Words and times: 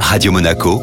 Radio 0.00 0.32
Monaco, 0.32 0.80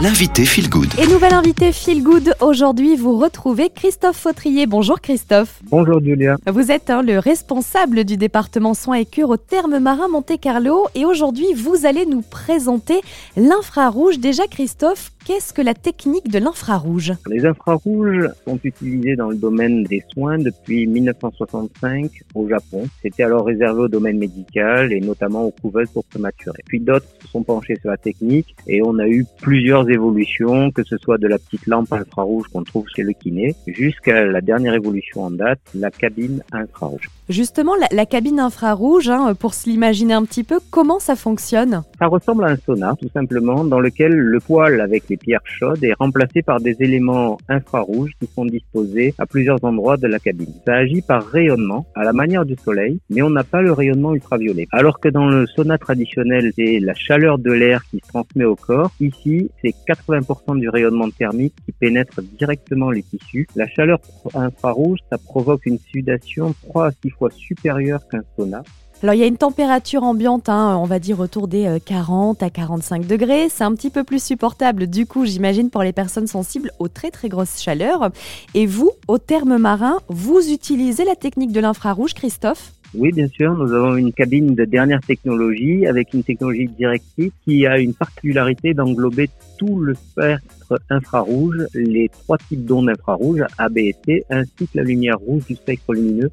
l'invité 0.00 0.44
Feel 0.44 0.68
Good. 0.68 0.88
Et 0.98 1.06
nouvel 1.06 1.32
invité 1.32 1.72
Feel 1.72 2.02
Good, 2.02 2.34
aujourd'hui 2.40 2.96
vous 2.96 3.16
retrouvez 3.18 3.70
Christophe 3.70 4.16
Fautrier. 4.16 4.66
Bonjour 4.66 5.00
Christophe. 5.00 5.60
Bonjour 5.70 6.00
Julia. 6.02 6.36
Vous 6.46 6.70
êtes 6.70 6.90
hein, 6.90 7.02
le 7.02 7.18
responsable 7.18 8.04
du 8.04 8.16
département 8.16 8.74
soins 8.74 8.96
et 8.96 9.06
cure 9.06 9.30
au 9.30 9.36
terme 9.38 9.78
marin 9.78 10.08
Monte 10.08 10.38
Carlo 10.40 10.86
et 10.94 11.06
aujourd'hui 11.06 11.46
vous 11.54 11.86
allez 11.86 12.04
nous 12.04 12.22
présenter 12.22 13.00
l'infrarouge. 13.36 14.18
Déjà 14.18 14.46
Christophe, 14.46 15.12
Qu'est-ce 15.26 15.52
que 15.52 15.60
la 15.60 15.74
technique 15.74 16.30
de 16.30 16.38
l'infrarouge? 16.38 17.12
Les 17.28 17.44
infrarouges 17.44 18.28
sont 18.46 18.60
utilisés 18.62 19.16
dans 19.16 19.30
le 19.30 19.34
domaine 19.34 19.82
des 19.82 20.04
soins 20.12 20.38
depuis 20.38 20.86
1965 20.86 22.22
au 22.36 22.48
Japon. 22.48 22.84
C'était 23.02 23.24
alors 23.24 23.44
réservé 23.44 23.80
au 23.80 23.88
domaine 23.88 24.18
médical 24.18 24.92
et 24.92 25.00
notamment 25.00 25.42
aux 25.42 25.50
couveuses 25.50 25.90
pour 25.90 26.04
prématurés. 26.04 26.62
Puis 26.66 26.78
d'autres 26.78 27.08
se 27.20 27.26
sont 27.26 27.42
penchés 27.42 27.74
sur 27.80 27.90
la 27.90 27.96
technique 27.96 28.54
et 28.68 28.82
on 28.84 29.00
a 29.00 29.08
eu 29.08 29.26
plusieurs 29.42 29.85
évolutions, 29.90 30.70
que 30.70 30.84
ce 30.84 30.96
soit 30.98 31.18
de 31.18 31.26
la 31.26 31.38
petite 31.38 31.66
lampe 31.66 31.92
infrarouge 31.92 32.46
qu'on 32.48 32.62
trouve 32.62 32.86
chez 32.94 33.02
le 33.02 33.12
kiné 33.12 33.54
jusqu'à 33.66 34.24
la 34.24 34.40
dernière 34.40 34.74
évolution 34.74 35.24
en 35.24 35.30
date, 35.30 35.60
la 35.74 35.90
cabine 35.90 36.42
infrarouge. 36.52 37.08
Justement, 37.28 37.72
la, 37.90 38.06
cabine 38.06 38.38
infrarouge, 38.38 39.08
hein, 39.08 39.34
pour 39.34 39.52
se 39.54 39.68
l'imaginer 39.68 40.14
un 40.14 40.24
petit 40.24 40.44
peu, 40.44 40.60
comment 40.70 41.00
ça 41.00 41.16
fonctionne? 41.16 41.82
Ça 41.98 42.06
ressemble 42.06 42.44
à 42.44 42.48
un 42.50 42.56
sauna, 42.56 42.94
tout 43.00 43.08
simplement, 43.12 43.64
dans 43.64 43.80
lequel 43.80 44.12
le 44.12 44.38
poêle 44.38 44.80
avec 44.80 45.08
les 45.08 45.16
pierres 45.16 45.40
chaudes 45.44 45.82
est 45.82 45.94
remplacé 45.94 46.42
par 46.42 46.60
des 46.60 46.76
éléments 46.78 47.38
infrarouges 47.48 48.12
qui 48.20 48.28
sont 48.32 48.46
disposés 48.46 49.12
à 49.18 49.26
plusieurs 49.26 49.62
endroits 49.64 49.96
de 49.96 50.06
la 50.06 50.20
cabine. 50.20 50.52
Ça 50.64 50.74
agit 50.74 51.02
par 51.02 51.26
rayonnement, 51.26 51.86
à 51.96 52.04
la 52.04 52.12
manière 52.12 52.44
du 52.44 52.54
soleil, 52.54 53.00
mais 53.10 53.22
on 53.22 53.30
n'a 53.30 53.42
pas 53.42 53.60
le 53.60 53.72
rayonnement 53.72 54.14
ultraviolet. 54.14 54.68
Alors 54.70 55.00
que 55.00 55.08
dans 55.08 55.26
le 55.26 55.48
sauna 55.48 55.78
traditionnel, 55.78 56.52
c'est 56.54 56.78
la 56.78 56.94
chaleur 56.94 57.38
de 57.38 57.50
l'air 57.50 57.82
qui 57.90 57.98
se 57.98 58.08
transmet 58.08 58.44
au 58.44 58.54
corps, 58.54 58.92
ici, 59.00 59.50
c'est 59.62 59.74
80% 59.88 60.58
du 60.58 60.68
rayonnement 60.68 61.10
thermique 61.10 61.54
qui 61.64 61.72
pénètre 61.72 62.22
directement 62.22 62.90
les 62.90 63.02
tissus. 63.02 63.46
La 63.56 63.68
chaleur 63.68 63.98
infrarouge, 64.34 64.98
ça 65.10 65.18
provoque 65.18 65.66
une 65.66 65.78
sudation 65.78 66.54
3 66.68 66.88
à 66.88 66.90
6 66.90 67.10
fois 67.10 67.30
supérieure 67.30 68.06
qu'un 68.08 68.22
sauna. 68.36 68.62
Alors 69.02 69.14
il 69.14 69.18
y 69.18 69.24
a 69.24 69.26
une 69.26 69.36
température 69.36 70.04
ambiante, 70.04 70.48
hein, 70.48 70.76
on 70.80 70.84
va 70.84 70.98
dire 70.98 71.20
autour 71.20 71.48
des 71.48 71.78
40 71.84 72.42
euh, 72.42 72.46
à 72.46 72.50
45 72.50 73.06
degrés. 73.06 73.48
C'est 73.50 73.64
un 73.64 73.74
petit 73.74 73.90
peu 73.90 74.04
plus 74.04 74.22
supportable 74.22 74.86
du 74.86 75.04
coup, 75.06 75.26
j'imagine, 75.26 75.68
pour 75.68 75.82
les 75.82 75.92
personnes 75.92 76.26
sensibles 76.26 76.70
aux 76.78 76.88
très 76.88 77.10
très 77.10 77.28
grosses 77.28 77.60
chaleurs. 77.60 78.10
Et 78.54 78.64
vous, 78.64 78.92
au 79.06 79.18
terme 79.18 79.58
marin, 79.58 79.98
vous 80.08 80.50
utilisez 80.50 81.04
la 81.04 81.14
technique 81.14 81.52
de 81.52 81.60
l'infrarouge, 81.60 82.14
Christophe? 82.14 82.72
Oui, 82.98 83.12
bien 83.12 83.28
sûr. 83.28 83.54
Nous 83.54 83.72
avons 83.72 83.96
une 83.96 84.12
cabine 84.12 84.54
de 84.54 84.64
dernière 84.64 85.00
technologie 85.00 85.86
avec 85.86 86.14
une 86.14 86.22
technologie 86.22 86.68
directive 86.68 87.32
qui 87.44 87.66
a 87.66 87.78
une 87.78 87.94
particularité 87.94 88.74
d'englober 88.74 89.28
tout 89.58 89.80
le 89.80 89.94
spectre 89.94 90.80
infrarouge, 90.90 91.66
les 91.74 92.08
trois 92.08 92.38
types 92.38 92.64
d'ondes 92.64 92.88
infrarouges, 92.88 93.42
A, 93.58 93.68
B 93.68 93.78
et 93.78 93.96
C, 94.04 94.24
ainsi 94.30 94.66
que 94.66 94.76
la 94.78 94.82
lumière 94.82 95.18
rouge 95.18 95.44
du 95.46 95.56
spectre 95.56 95.92
lumineux 95.92 96.30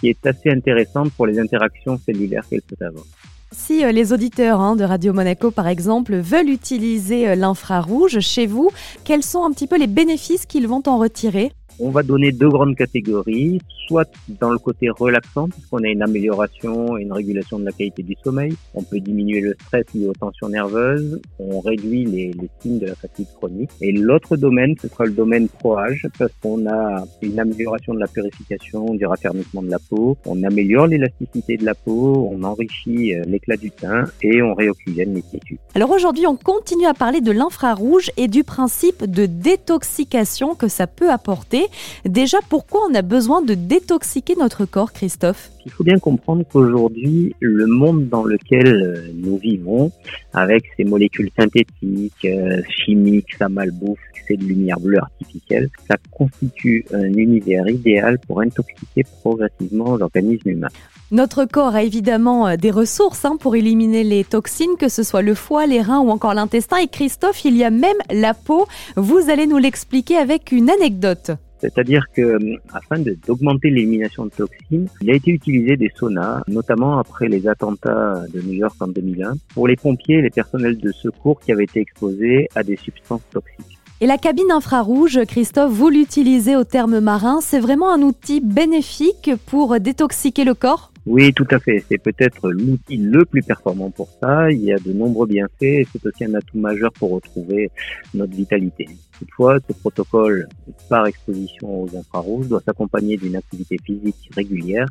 qui 0.00 0.08
est 0.08 0.26
assez 0.26 0.50
intéressante 0.50 1.12
pour 1.12 1.26
les 1.26 1.38
interactions 1.38 1.98
cellulaires 1.98 2.44
qu'elle 2.48 2.62
peut 2.62 2.84
avoir. 2.84 3.04
Si 3.52 3.84
euh, 3.84 3.92
les 3.92 4.12
auditeurs 4.12 4.60
hein, 4.60 4.76
de 4.76 4.84
Radio 4.84 5.12
Monaco, 5.12 5.50
par 5.50 5.68
exemple, 5.68 6.16
veulent 6.16 6.50
utiliser 6.50 7.28
euh, 7.28 7.34
l'infrarouge 7.34 8.18
chez 8.20 8.46
vous, 8.46 8.70
quels 9.04 9.22
sont 9.22 9.44
un 9.44 9.52
petit 9.52 9.66
peu 9.66 9.78
les 9.78 9.86
bénéfices 9.86 10.46
qu'ils 10.46 10.68
vont 10.68 10.82
en 10.86 10.98
retirer? 10.98 11.52
On 11.78 11.90
va 11.90 12.02
donner 12.02 12.32
deux 12.32 12.48
grandes 12.48 12.76
catégories, 12.76 13.60
soit 13.86 14.08
dans 14.40 14.50
le 14.50 14.58
côté 14.58 14.88
relaxant, 14.90 15.48
puisqu'on 15.48 15.82
a 15.84 15.88
une 15.88 16.02
amélioration 16.02 16.96
et 16.96 17.02
une 17.02 17.12
régulation 17.12 17.58
de 17.58 17.64
la 17.64 17.72
qualité 17.72 18.02
du 18.02 18.16
sommeil. 18.24 18.54
On 18.74 18.82
peut 18.82 19.00
diminuer 19.00 19.40
le 19.40 19.56
stress 19.66 19.84
lié 19.94 20.06
aux 20.06 20.12
tensions 20.12 20.48
nerveuses. 20.48 21.20
On 21.38 21.60
réduit 21.60 22.04
les, 22.04 22.32
signes 22.60 22.78
de 22.78 22.86
la 22.86 22.94
fatigue 22.94 23.26
chronique. 23.36 23.70
Et 23.80 23.92
l'autre 23.92 24.36
domaine, 24.36 24.74
ce 24.80 24.88
sera 24.88 25.04
le 25.04 25.12
domaine 25.12 25.48
proage, 25.48 26.06
parce 26.18 26.32
qu'on 26.42 26.66
a 26.68 27.04
une 27.22 27.38
amélioration 27.38 27.94
de 27.94 28.00
la 28.00 28.08
purification, 28.08 28.94
du 28.94 29.06
raffermissement 29.06 29.62
de 29.62 29.70
la 29.70 29.78
peau. 29.78 30.16
On 30.26 30.42
améliore 30.42 30.86
l'élasticité 30.86 31.56
de 31.56 31.64
la 31.64 31.74
peau, 31.74 32.28
on 32.32 32.42
enrichit 32.42 33.14
euh, 33.14 33.22
l'éclat 33.26 33.56
du 33.56 33.70
teint 33.70 34.04
et 34.22 34.42
on 34.42 34.54
réoxygène 34.54 35.14
les 35.14 35.22
tissus. 35.22 35.58
Alors 35.74 35.90
aujourd'hui, 35.90 36.26
on 36.26 36.36
continue 36.36 36.86
à 36.86 36.94
parler 36.94 37.20
de 37.20 37.32
l'infrarouge 37.32 38.10
et 38.16 38.28
du 38.28 38.44
principe 38.44 39.04
de 39.04 39.26
détoxication 39.26 40.54
que 40.54 40.68
ça 40.68 40.86
peut 40.86 41.10
apporter. 41.10 41.65
Déjà, 42.04 42.38
pourquoi 42.48 42.86
on 42.90 42.94
a 42.94 43.02
besoin 43.02 43.42
de 43.42 43.54
détoxiquer 43.54 44.36
notre 44.36 44.64
corps, 44.64 44.92
Christophe? 44.92 45.50
Il 45.66 45.72
faut 45.72 45.82
bien 45.82 45.98
comprendre 45.98 46.44
qu'aujourd'hui, 46.50 47.34
le 47.40 47.66
monde 47.66 48.08
dans 48.08 48.22
lequel 48.22 48.68
euh, 48.68 49.10
nous 49.14 49.36
vivons, 49.36 49.90
avec 50.32 50.64
ces 50.76 50.84
molécules 50.84 51.28
synthétiques, 51.36 52.24
euh, 52.24 52.62
chimiques, 52.68 53.34
sa 53.36 53.48
malbouffe, 53.48 53.98
ces 54.28 54.36
lumière 54.36 54.78
bleue 54.78 54.98
artificielle, 54.98 55.68
ça 55.88 55.96
constitue 56.12 56.84
un 56.92 57.12
univers 57.14 57.68
idéal 57.68 58.18
pour 58.26 58.40
intoxiquer 58.40 59.02
progressivement 59.20 59.96
l'organisme 59.96 60.50
humain. 60.50 60.68
Notre 61.10 61.44
corps 61.44 61.74
a 61.74 61.82
évidemment 61.82 62.46
euh, 62.46 62.56
des 62.56 62.70
ressources 62.70 63.24
hein, 63.24 63.36
pour 63.36 63.56
éliminer 63.56 64.04
les 64.04 64.22
toxines, 64.22 64.76
que 64.78 64.88
ce 64.88 65.02
soit 65.02 65.22
le 65.22 65.34
foie, 65.34 65.66
les 65.66 65.82
reins 65.82 66.00
ou 66.00 66.10
encore 66.10 66.34
l'intestin. 66.34 66.76
Et 66.78 66.86
Christophe, 66.88 67.44
il 67.44 67.56
y 67.56 67.64
a 67.64 67.70
même 67.70 67.96
la 68.12 68.34
peau. 68.34 68.66
Vous 68.94 69.30
allez 69.30 69.48
nous 69.48 69.58
l'expliquer 69.58 70.16
avec 70.16 70.52
une 70.52 70.70
anecdote. 70.70 71.32
C'est-à-dire 71.58 72.04
que, 72.14 72.38
afin 72.72 73.02
d'augmenter 73.26 73.70
l'élimination 73.70 74.26
de 74.26 74.30
toxines, 74.30 74.88
il 75.00 75.10
a 75.10 75.14
été 75.14 75.30
utilisé 75.30 75.55
des 75.62 75.90
saunas, 75.94 76.42
notamment 76.48 76.98
après 76.98 77.28
les 77.28 77.48
attentats 77.48 78.22
de 78.32 78.40
New 78.42 78.54
York 78.54 78.76
en 78.80 78.88
2001, 78.88 79.34
pour 79.54 79.68
les 79.68 79.76
pompiers 79.76 80.16
et 80.16 80.22
les 80.22 80.30
personnels 80.30 80.78
de 80.78 80.92
secours 80.92 81.40
qui 81.40 81.52
avaient 81.52 81.64
été 81.64 81.80
exposés 81.80 82.48
à 82.54 82.62
des 82.62 82.76
substances 82.76 83.22
toxiques. 83.30 83.78
Et 84.02 84.06
la 84.06 84.18
cabine 84.18 84.50
infrarouge, 84.50 85.20
Christophe, 85.26 85.72
vous 85.72 85.88
l'utilisez 85.88 86.54
au 86.54 86.64
terme 86.64 87.00
marin, 87.00 87.40
c'est 87.40 87.60
vraiment 87.60 87.90
un 87.90 88.02
outil 88.02 88.42
bénéfique 88.42 89.30
pour 89.46 89.80
détoxiquer 89.80 90.44
le 90.44 90.52
corps? 90.52 90.92
Oui, 91.06 91.32
tout 91.32 91.46
à 91.52 91.60
fait. 91.60 91.84
C'est 91.88 91.98
peut-être 91.98 92.50
l'outil 92.50 92.96
le 92.96 93.24
plus 93.24 93.42
performant 93.42 93.90
pour 93.90 94.08
ça. 94.20 94.50
Il 94.50 94.62
y 94.62 94.72
a 94.72 94.78
de 94.78 94.92
nombreux 94.92 95.26
bienfaits 95.26 95.62
et 95.62 95.86
c'est 95.90 96.04
aussi 96.04 96.24
un 96.24 96.34
atout 96.34 96.58
majeur 96.58 96.92
pour 96.92 97.12
retrouver 97.12 97.70
notre 98.12 98.34
vitalité. 98.34 98.88
Toutefois, 99.18 99.58
ce 99.66 99.72
protocole 99.72 100.48
par 100.88 101.06
exposition 101.06 101.82
aux 101.82 101.96
infrarouges 101.96 102.48
doit 102.48 102.60
s'accompagner 102.64 103.16
d'une 103.16 103.36
activité 103.36 103.78
physique 103.82 104.30
régulière, 104.34 104.86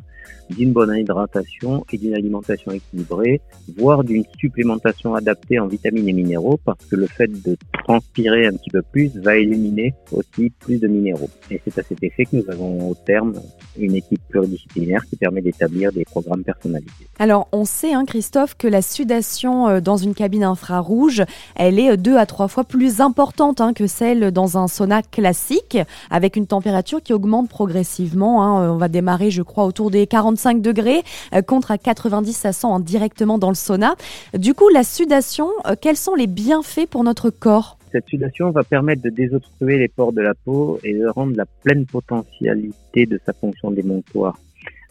d'une 0.50 0.72
bonne 0.72 0.94
hydratation 0.96 1.84
et 1.92 1.98
d'une 1.98 2.14
alimentation 2.14 2.72
équilibrée, 2.72 3.40
voire 3.76 4.04
d'une 4.04 4.24
supplémentation 4.38 5.14
adaptée 5.14 5.58
en 5.58 5.66
vitamines 5.66 6.08
et 6.08 6.12
minéraux 6.12 6.58
parce 6.64 6.84
que 6.86 6.96
le 6.96 7.06
fait 7.06 7.28
de 7.28 7.56
transpirer 7.84 8.46
un 8.46 8.52
petit 8.52 8.70
peu 8.70 8.82
plus 8.82 9.16
va 9.16 9.36
éliminer 9.36 9.94
aussi 10.12 10.50
plus 10.50 10.78
de 10.78 10.88
minéraux. 10.88 11.30
Et 11.50 11.60
c'est 11.64 11.78
à 11.78 11.82
cet 11.82 12.02
effet 12.02 12.24
que 12.24 12.36
nous 12.36 12.50
avons 12.50 12.90
au 12.90 12.94
terme 12.94 13.34
une 13.78 13.94
équipe 13.94 14.20
pluridisciplinaire 14.28 15.04
qui 15.08 15.16
permet 15.16 15.42
d'établir 15.42 15.92
des 15.92 16.04
programmes 16.04 16.42
personnalisés. 16.42 16.90
Alors, 17.18 17.48
on 17.52 17.64
sait, 17.64 17.92
hein, 17.92 18.04
Christophe, 18.06 18.56
que 18.56 18.68
la 18.68 18.82
sudation 18.82 19.68
euh, 19.68 19.80
dans 19.80 19.96
une 19.96 20.14
cabine 20.14 20.44
infrarouge, 20.44 21.22
elle 21.54 21.78
est 21.78 21.96
deux 21.96 22.16
à 22.16 22.26
trois 22.26 22.48
fois 22.48 22.64
plus 22.64 23.00
importante 23.00 23.60
hein, 23.60 23.72
que 23.72 23.86
celle 23.86 24.15
dans 24.24 24.58
un 24.58 24.68
sauna 24.68 25.02
classique, 25.02 25.78
avec 26.10 26.36
une 26.36 26.46
température 26.46 27.02
qui 27.02 27.12
augmente 27.12 27.48
progressivement. 27.48 28.42
Hein. 28.42 28.62
Euh, 28.62 28.72
on 28.72 28.76
va 28.76 28.88
démarrer, 28.88 29.30
je 29.30 29.42
crois, 29.42 29.64
autour 29.64 29.90
des 29.90 30.06
45 30.06 30.60
degrés, 30.60 31.02
euh, 31.34 31.42
contre 31.42 31.70
à 31.70 31.78
90 31.78 32.44
à 32.44 32.52
100 32.52 32.80
directement 32.80 33.38
dans 33.38 33.48
le 33.48 33.54
sauna. 33.54 33.96
Du 34.36 34.54
coup, 34.54 34.68
la 34.68 34.84
sudation, 34.84 35.48
quels 35.80 35.96
sont 35.96 36.14
les 36.14 36.26
bienfaits 36.26 36.86
pour 36.88 37.04
notre 37.04 37.30
corps? 37.30 37.78
Cette 37.92 38.08
sudation 38.08 38.50
va 38.50 38.62
permettre 38.62 39.02
de 39.02 39.10
désobstruer 39.10 39.78
les 39.78 39.88
pores 39.88 40.12
de 40.12 40.20
la 40.20 40.34
peau 40.34 40.78
et 40.84 40.92
de 40.94 41.06
rendre 41.06 41.36
la 41.36 41.46
pleine 41.46 41.86
potentialité 41.86 43.06
de 43.06 43.20
sa 43.24 43.32
fonction 43.32 43.70
démontoire 43.70 44.36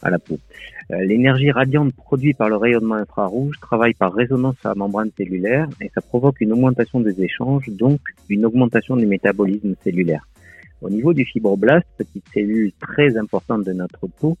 à 0.02 0.10
la 0.10 0.18
peau. 0.18 0.38
Euh, 0.90 1.04
l'énergie 1.04 1.50
radiante 1.50 1.92
produite 1.94 2.36
par 2.36 2.48
le 2.48 2.56
rayonnement 2.56 2.94
infrarouge 2.94 3.58
travaille 3.60 3.94
par 3.94 4.12
résonance 4.12 4.56
à 4.64 4.68
la 4.68 4.74
membrane 4.74 5.10
cellulaire 5.16 5.68
et 5.80 5.90
ça 5.94 6.00
provoque 6.00 6.40
une 6.40 6.52
augmentation 6.52 7.00
des 7.00 7.20
échanges, 7.22 7.68
donc 7.68 8.00
une 8.28 8.46
augmentation 8.46 8.96
du 8.96 9.06
métabolisme 9.06 9.74
cellulaire. 9.82 10.26
Au 10.82 10.90
niveau 10.90 11.12
du 11.12 11.24
fibroblast, 11.24 11.86
petite 11.96 12.24
cellule 12.32 12.72
très 12.78 13.16
importante 13.16 13.64
de 13.64 13.72
notre 13.72 14.06
peau, 14.06 14.36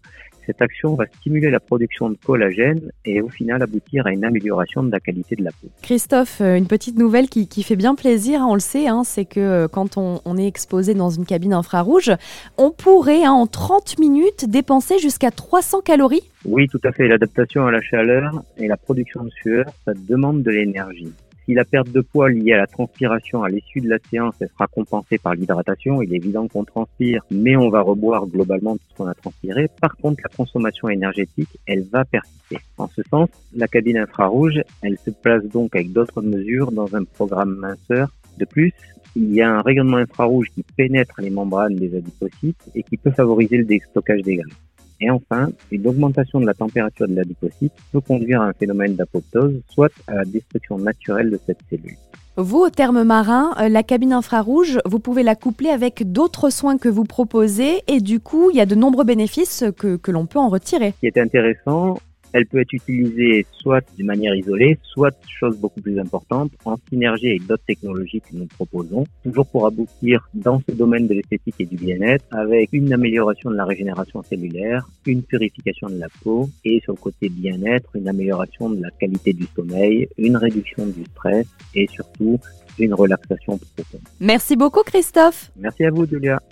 cette 0.46 0.62
action 0.62 0.94
va 0.94 1.06
stimuler 1.06 1.50
la 1.50 1.58
production 1.58 2.08
de 2.08 2.16
collagène 2.24 2.92
et 3.04 3.20
au 3.20 3.28
final 3.28 3.62
aboutir 3.62 4.06
à 4.06 4.12
une 4.12 4.24
amélioration 4.24 4.84
de 4.84 4.92
la 4.92 5.00
qualité 5.00 5.34
de 5.34 5.42
la 5.42 5.50
peau. 5.50 5.68
Christophe, 5.82 6.40
euh, 6.40 6.56
une 6.56 6.68
petite 6.68 6.96
nouvelle 6.98 7.28
qui, 7.28 7.62
fait 7.64 7.74
bien 7.74 7.96
plaisir, 7.96 8.42
on 8.46 8.54
le 8.54 8.60
sait, 8.60 8.86
hein, 8.86 9.02
c'est 9.04 9.24
que 9.24 9.40
euh, 9.40 9.68
quand 9.68 9.96
on, 9.96 10.36
est 10.36 10.46
exposé 10.46 10.94
dans 10.94 11.10
une 11.10 11.24
cabine 11.24 11.52
infrarouge, 11.52 12.12
on 12.58 12.70
pourrait 12.70 13.24
hein, 13.24 13.32
en 13.32 13.46
30 13.46 13.98
minutes 13.98 14.48
dépenser 14.48 14.98
jusqu'à 14.98 15.30
300 15.30 15.80
calories 15.80 16.30
Oui, 16.44 16.68
tout 16.68 16.80
à 16.84 16.92
fait. 16.92 17.08
L'adaptation 17.08 17.66
à 17.66 17.72
la 17.72 17.80
chaleur 17.80 18.42
et 18.56 18.68
la 18.68 18.76
production 18.76 19.24
de 19.24 19.30
sueur, 19.30 19.64
ça 19.84 19.94
demande 19.94 20.42
de 20.42 20.50
l'énergie. 20.50 21.12
Si 21.46 21.54
la 21.54 21.64
perte 21.64 21.90
de 21.92 22.00
poids 22.00 22.28
liée 22.28 22.52
à 22.52 22.58
la 22.58 22.66
transpiration 22.66 23.44
à 23.44 23.48
l'issue 23.48 23.80
de 23.80 23.88
la 23.88 23.98
séance 24.10 24.34
sera 24.38 24.66
compensée 24.66 25.16
par 25.16 25.34
l'hydratation, 25.34 26.02
il 26.02 26.12
est 26.12 26.16
évident 26.16 26.48
qu'on 26.48 26.64
transpire, 26.64 27.22
mais 27.30 27.56
on 27.56 27.70
va 27.70 27.82
reboire 27.82 28.26
globalement 28.26 28.76
tout 28.76 28.82
ce 28.90 28.94
qu'on 28.96 29.06
a 29.06 29.14
transpiré. 29.14 29.68
Par 29.80 29.96
contre, 29.96 30.20
la 30.24 30.36
consommation 30.36 30.88
énergétique, 30.88 31.48
elle 31.66 31.84
va 31.84 32.04
persister. 32.04 32.58
En 32.78 32.88
ce 32.88 33.02
sens, 33.08 33.28
la 33.54 33.68
cabine 33.68 33.98
infrarouge, 33.98 34.60
elle 34.82 34.98
se 34.98 35.10
place 35.10 35.44
donc 35.44 35.76
avec 35.76 35.92
d'autres 35.92 36.20
mesures 36.20 36.72
dans 36.72 36.94
un 36.96 37.04
programme 37.04 37.54
minceur. 37.54 38.10
De 38.38 38.44
plus, 38.44 38.72
il 39.14 39.32
y 39.32 39.40
a 39.40 39.50
un 39.50 39.62
rayonnement 39.62 39.98
infrarouge 39.98 40.48
qui 40.50 40.64
pénètre 40.76 41.20
les 41.20 41.30
membranes 41.30 41.76
des 41.76 41.96
adipocytes 41.96 42.70
et 42.74 42.82
qui 42.82 42.96
peut 42.96 43.12
favoriser 43.12 43.58
le 43.58 43.64
déstockage 43.64 44.22
des 44.22 44.36
graisses. 44.36 44.65
Et 45.00 45.10
enfin, 45.10 45.50
une 45.70 45.86
augmentation 45.86 46.40
de 46.40 46.46
la 46.46 46.54
température 46.54 47.06
de 47.06 47.14
l'adipocyte 47.14 47.72
peut 47.92 48.00
conduire 48.00 48.40
à 48.42 48.46
un 48.46 48.52
phénomène 48.52 48.94
d'apoptose, 48.94 49.60
soit 49.68 49.92
à 50.06 50.14
la 50.14 50.24
destruction 50.24 50.78
naturelle 50.78 51.30
de 51.30 51.38
cette 51.46 51.58
cellule. 51.68 51.96
Vous, 52.38 52.58
au 52.58 52.68
terme 52.68 53.02
marin, 53.02 53.54
euh, 53.58 53.70
la 53.70 53.82
cabine 53.82 54.12
infrarouge, 54.12 54.78
vous 54.84 54.98
pouvez 54.98 55.22
la 55.22 55.34
coupler 55.34 55.70
avec 55.70 56.12
d'autres 56.12 56.50
soins 56.50 56.76
que 56.76 56.90
vous 56.90 57.04
proposez 57.04 57.82
et 57.88 58.00
du 58.00 58.20
coup, 58.20 58.50
il 58.50 58.58
y 58.58 58.60
a 58.60 58.66
de 58.66 58.74
nombreux 58.74 59.04
bénéfices 59.04 59.64
que, 59.78 59.96
que 59.96 60.10
l'on 60.10 60.26
peut 60.26 60.38
en 60.38 60.50
retirer. 60.50 60.92
Ce 60.96 61.00
qui 61.00 61.06
est 61.06 61.18
intéressant, 61.18 61.98
elle 62.36 62.46
peut 62.46 62.60
être 62.60 62.72
utilisée 62.74 63.46
soit 63.50 63.82
de 63.98 64.04
manière 64.04 64.34
isolée, 64.34 64.78
soit, 64.82 65.16
chose 65.26 65.56
beaucoup 65.56 65.80
plus 65.80 65.98
importante, 65.98 66.52
en 66.66 66.76
synergie 66.90 67.28
avec 67.28 67.46
d'autres 67.46 67.64
technologies 67.66 68.20
que 68.20 68.34
nous 68.36 68.46
proposons, 68.46 69.04
toujours 69.24 69.46
pour 69.46 69.66
aboutir 69.66 70.28
dans 70.34 70.60
ce 70.68 70.74
domaine 70.74 71.06
de 71.06 71.14
l'esthétique 71.14 71.54
et 71.58 71.64
du 71.64 71.76
bien-être 71.76 72.24
avec 72.30 72.68
une 72.72 72.92
amélioration 72.92 73.50
de 73.50 73.56
la 73.56 73.64
régénération 73.64 74.22
cellulaire, 74.22 74.86
une 75.06 75.22
purification 75.22 75.88
de 75.88 75.98
la 75.98 76.08
peau 76.22 76.50
et 76.64 76.80
sur 76.80 76.92
le 76.92 76.98
côté 76.98 77.30
bien-être, 77.30 77.96
une 77.96 78.08
amélioration 78.08 78.68
de 78.68 78.82
la 78.82 78.90
qualité 78.90 79.32
du 79.32 79.46
sommeil, 79.56 80.06
une 80.18 80.36
réduction 80.36 80.86
du 80.86 81.04
stress 81.12 81.46
et 81.74 81.86
surtout 81.86 82.38
une 82.78 82.92
relaxation 82.92 83.58
profonde. 83.58 84.02
Merci 84.20 84.56
beaucoup 84.56 84.82
Christophe. 84.82 85.50
Merci 85.56 85.84
à 85.84 85.90
vous 85.90 86.06
Julia. 86.06 86.38